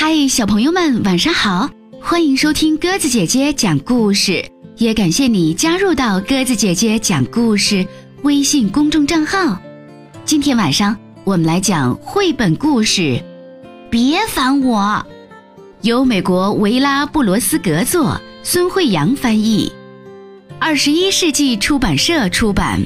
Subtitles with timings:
[0.00, 1.68] 嗨，小朋友们，晚上好！
[2.00, 4.44] 欢迎收听鸽子姐姐讲故事，
[4.76, 7.84] 也感谢你加入到鸽子姐姐讲故事
[8.22, 9.60] 微信公众账号。
[10.24, 13.02] 今天晚上我们来讲绘本故事
[13.90, 14.80] 《别烦我》，
[15.82, 19.72] 由美国维拉布罗斯格作，孙慧阳翻译，
[20.60, 22.80] 二十一世纪出版社出版。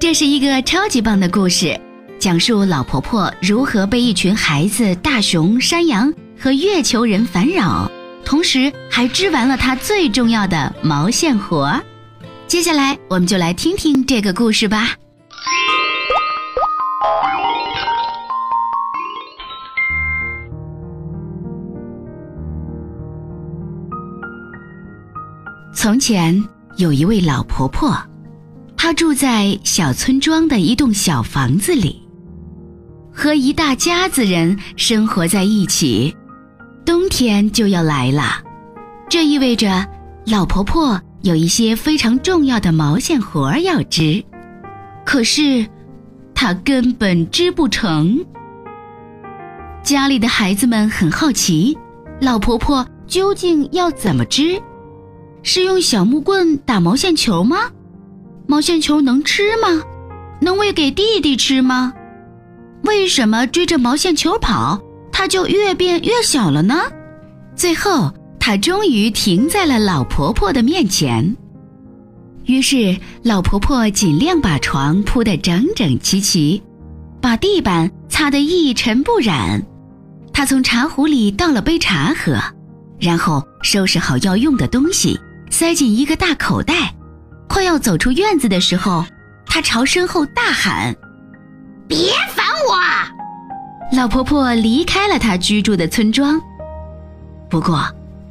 [0.00, 1.80] 这是一个超级棒的故事。
[2.28, 7.90] 讲述老婆婆如何被一群孩子大熊、山羊和月球人烦扰，
[8.22, 11.80] 同时还织完了她最重要的毛线活。
[12.46, 14.94] 接下来，我们就来听听这个故事吧。
[25.74, 27.98] 从前有一位老婆婆，
[28.76, 32.06] 她住在小村庄的一栋小房子里。
[33.18, 36.16] 和一大家子人生活在一起，
[36.86, 38.40] 冬天就要来了，
[39.08, 39.84] 这意味着
[40.24, 44.24] 老婆婆有一些非常重要的毛线活儿要织，
[45.04, 45.66] 可是
[46.32, 48.24] 她根本织不成。
[49.82, 51.76] 家里的孩子们很好奇，
[52.20, 54.62] 老婆婆究竟要怎么织？
[55.42, 57.56] 是用小木棍打毛线球吗？
[58.46, 59.82] 毛线球能吃吗？
[60.40, 61.92] 能喂给弟弟吃吗？
[62.82, 64.80] 为什么追着毛线球跑，
[65.12, 66.82] 它就越变越小了呢？
[67.54, 71.36] 最后，它终于停在了老婆婆的面前。
[72.44, 76.62] 于是，老婆婆尽量把床铺得整整齐齐，
[77.20, 79.62] 把地板擦得一尘不染。
[80.32, 82.40] 她从茶壶里倒了杯茶喝，
[82.98, 86.94] 然后收拾好要用的东西，塞进一个大口袋。
[87.48, 89.04] 快要走出院子的时候，
[89.44, 90.94] 她朝身后大喊
[91.86, 96.38] ：“别烦！”我老婆婆离开了她居住的村庄，
[97.48, 97.82] 不过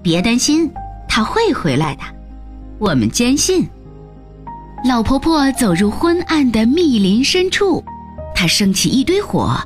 [0.04, 0.72] 别担心，
[1.08, 2.04] 她会回来的，
[2.78, 3.68] 我们坚信。
[4.86, 7.84] 老婆婆走入昏暗的密林深处，
[8.36, 9.60] 她升起一堆火，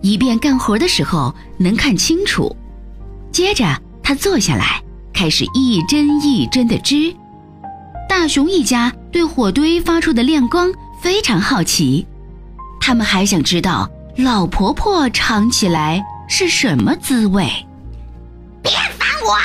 [0.00, 2.56] 以便干活的时候能看清楚。
[3.30, 4.80] 接着，她坐下来，
[5.12, 7.14] 开始一针一针的织。
[8.08, 10.72] 大熊一家对火堆发出的亮光
[11.02, 12.06] 非常好奇，
[12.80, 13.90] 他们还想知道。
[14.16, 17.48] 老婆婆尝起来是什么滋味？
[18.62, 19.36] 别烦我！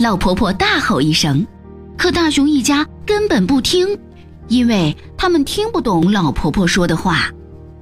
[0.00, 1.46] 老婆婆大吼一声，
[1.96, 3.96] 可大熊一家根本不听，
[4.48, 7.30] 因为他们听不懂老婆婆说的话。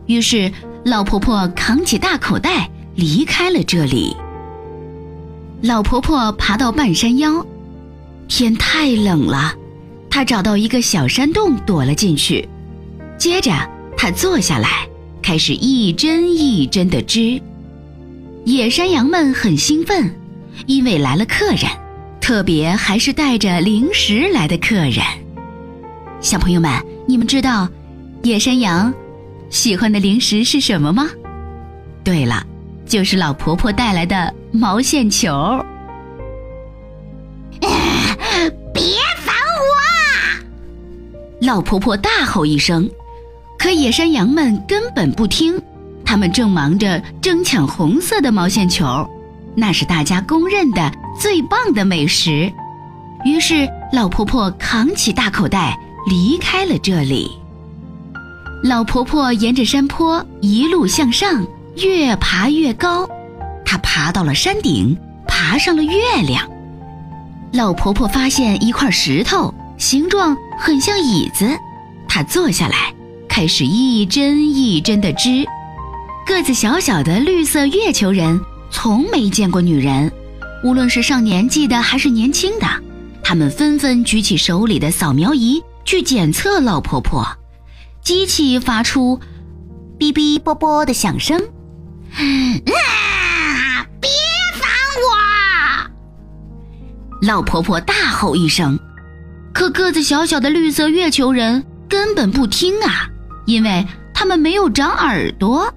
[0.04, 0.52] 于是，
[0.84, 4.14] 老婆婆扛起大口袋离开了这里。
[5.62, 7.44] 老婆婆爬到半山腰，
[8.28, 9.54] 天太冷了，
[10.10, 12.46] 她找到一个小山洞躲了进去。
[13.16, 13.50] 接着，
[13.96, 14.86] 她坐下来。
[15.28, 17.38] 开始一针一针的织，
[18.46, 20.10] 野山羊们很兴奋，
[20.64, 21.70] 因为来了客人，
[22.18, 25.04] 特别还是带着零食来的客人。
[26.22, 26.72] 小朋友们，
[27.06, 27.68] 你们知道
[28.22, 28.90] 野山羊
[29.50, 31.10] 喜欢的零食是什么吗？
[32.02, 32.42] 对了，
[32.86, 35.30] 就是老婆婆带来的毛线球。
[37.60, 38.82] 别
[39.18, 41.46] 烦我！
[41.46, 42.88] 老婆婆大吼一声。
[43.58, 45.60] 可野山羊们根本不听，
[46.04, 49.06] 他们正忙着争抢红色的毛线球，
[49.56, 52.50] 那是大家公认的最棒的美食。
[53.24, 55.76] 于是，老婆婆扛起大口袋
[56.08, 57.28] 离开了这里。
[58.62, 61.44] 老婆婆沿着山坡一路向上，
[61.76, 63.08] 越爬越高。
[63.64, 64.96] 她爬到了山顶，
[65.26, 65.92] 爬上了月
[66.26, 66.48] 亮。
[67.52, 71.58] 老婆婆发现一块石头，形状很像椅子，
[72.08, 72.94] 她坐下来。
[73.38, 75.46] 开始一针一针的织，
[76.26, 80.12] 个子小小的绿色月球人从没见过女人，
[80.64, 82.66] 无论是上年纪的还是年轻的，
[83.22, 87.24] 他们纷纷举起手里的扫描仪去检测老婆婆。
[88.02, 89.20] 机器发出
[90.00, 91.46] 哔哔啵啵的响声，啊！
[94.00, 94.10] 别
[94.54, 94.68] 烦
[95.06, 95.14] 我！
[97.22, 98.76] 老婆婆大吼一声，
[99.54, 103.08] 可个子小小的绿色月球人根本不听啊！
[103.48, 105.72] 因为他们没有长耳朵，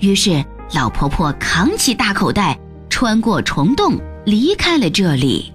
[0.00, 0.44] 于是
[0.74, 2.58] 老婆婆扛起大口袋，
[2.90, 5.52] 穿过虫洞，离开了这里。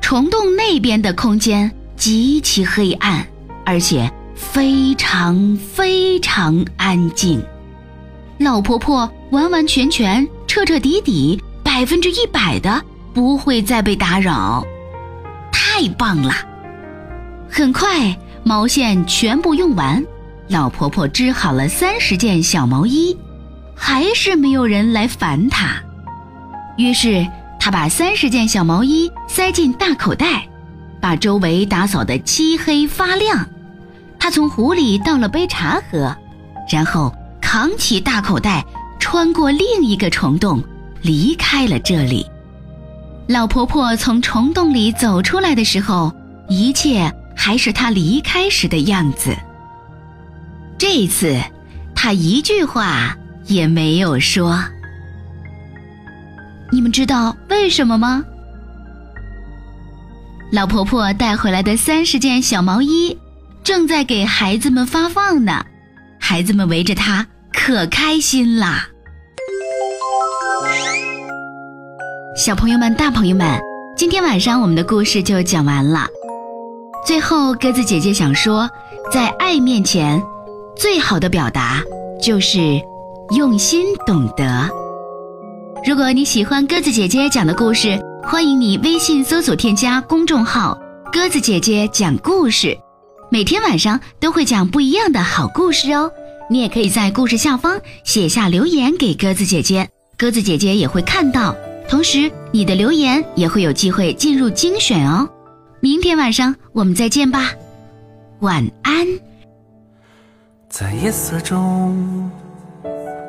[0.00, 3.26] 虫洞那边的空间极其黑暗，
[3.66, 7.42] 而且非常非常安静。
[8.38, 12.80] 老婆婆完完全全、彻彻底底、百分之一百的
[13.12, 14.64] 不会再被打扰，
[15.50, 16.32] 太棒了！
[17.50, 20.00] 很快，毛线全部用完。
[20.48, 23.16] 老婆婆织好了三十件小毛衣，
[23.74, 25.76] 还是没有人来烦她。
[26.76, 27.26] 于是
[27.60, 30.48] 她把三十件小毛衣塞进大口袋，
[31.00, 33.46] 把周围打扫得漆黑发亮。
[34.18, 36.16] 他从湖里倒了杯茶喝，
[36.70, 38.64] 然后扛起大口袋，
[38.98, 40.62] 穿过另一个虫洞，
[41.02, 42.26] 离开了这里。
[43.26, 46.12] 老婆婆从虫洞里走出来的时候，
[46.48, 49.36] 一切还是她离开时的样子。
[50.78, 51.36] 这次，
[51.94, 53.16] 她一句话
[53.46, 54.56] 也没有说。
[56.70, 58.24] 你们知道为什么吗？
[60.52, 63.18] 老婆婆带回来的三十件小毛衣，
[63.64, 65.66] 正在给孩子们发放呢，
[66.20, 68.86] 孩子们围着她可开心啦。
[72.36, 73.60] 小朋友们、大朋友们，
[73.96, 76.06] 今天晚上我们的故事就讲完了。
[77.04, 78.70] 最后，鸽子姐姐想说，
[79.10, 80.22] 在爱面前，
[80.78, 81.82] 最好的表达
[82.22, 82.80] 就是
[83.36, 84.70] 用心懂得。
[85.84, 90.78] 如果你喜欢鸽子姐姐讲的故事，欢迎你微信搜索添加公众号
[91.12, 92.78] “鸽子姐姐讲故事”，
[93.28, 96.08] 每天晚上都会讲不一样的好故事哦。
[96.48, 101.56] 你也可以在故事下方写下留言给鸽子姐姐，鸽子姐姐也会看到。
[101.88, 105.28] 同时，你的留言也会有机会进入精选哦。
[105.80, 107.50] 明天晚上我们再见吧，
[108.40, 109.06] 晚安。
[110.68, 112.30] 在夜色中，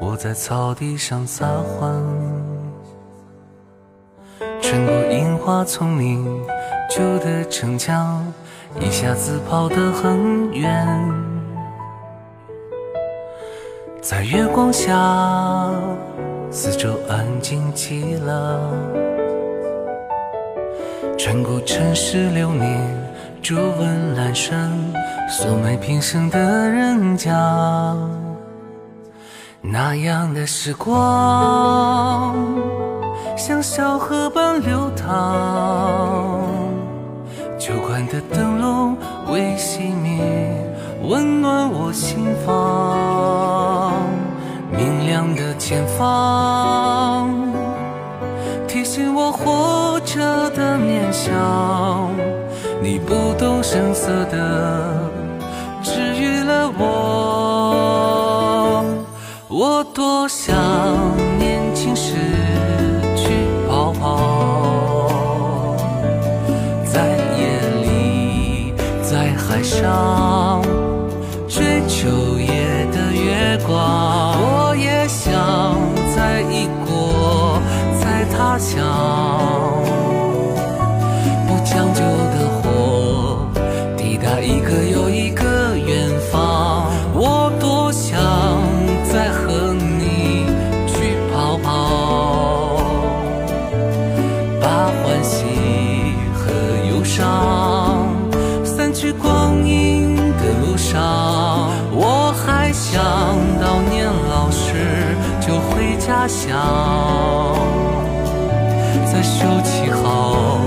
[0.02, 1.96] 我在草地上撒欢，
[4.62, 6.26] 穿过樱花丛林，
[6.90, 8.22] 旧的城墙，
[8.82, 11.14] 一下子跑得很远，
[14.02, 14.94] 在月光下。
[16.52, 18.60] 四周安静极了，
[21.18, 22.86] 穿过城市流年，
[23.42, 24.70] 皱纹阑珊，
[25.30, 26.38] 素昧平生的
[26.70, 27.34] 人家，
[29.62, 32.36] 那样的时光
[33.38, 36.40] 像小河般流淌，
[37.58, 38.98] 酒馆的灯笼
[39.32, 40.22] 未熄灭，
[41.08, 43.94] 温暖我心房。
[44.72, 47.34] 明亮的前方，
[48.68, 51.79] 提醒我活着的面相。
[53.10, 54.38] 不动声色的
[55.82, 56.86] 治愈了我，
[59.48, 60.56] 我多想
[102.74, 103.00] 想
[103.62, 104.74] 到年老时。
[105.42, 106.54] 就回家乡，
[109.12, 110.60] 在修葺好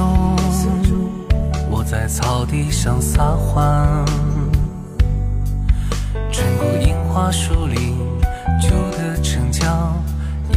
[0.00, 0.96] 夜色中。
[1.88, 4.04] 在草地上撒欢，
[6.32, 7.96] 穿过樱花树林，
[8.60, 9.94] 旧的城墙，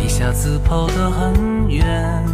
[0.04, 2.26] 一下子跑得很远。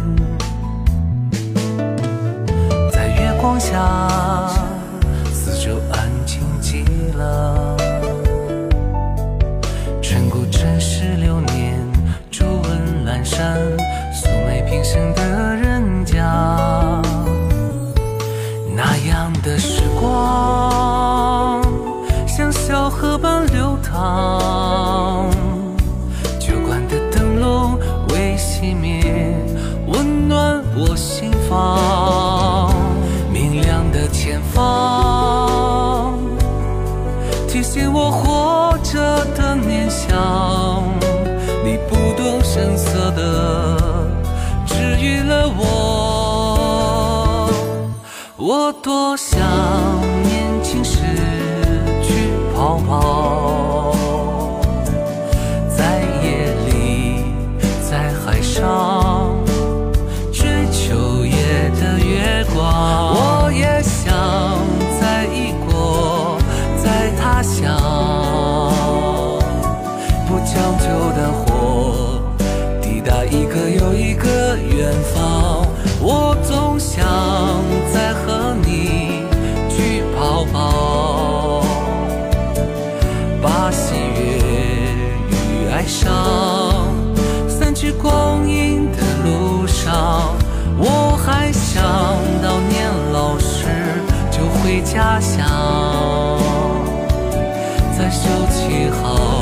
[2.90, 4.48] 在月光下，
[5.30, 6.82] 四周安静极
[7.18, 7.76] 了。
[10.00, 11.78] 穿过城市流年，
[12.30, 13.60] 皱纹阑珊，
[14.10, 15.45] 素昧平生的
[37.56, 40.84] 提醒我活着的念想。
[41.64, 43.78] 你不动声色的
[44.66, 45.64] 治愈了我。
[48.36, 49.40] 我多想
[50.22, 50.98] 年轻时
[52.02, 53.96] 去跑跑，
[55.74, 57.24] 在夜里，
[57.90, 58.95] 在海上
[98.90, 99.35] 好。